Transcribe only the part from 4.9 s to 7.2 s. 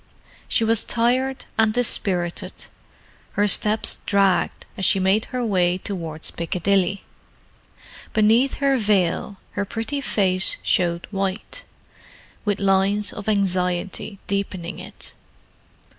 made her way towards Piccadilly.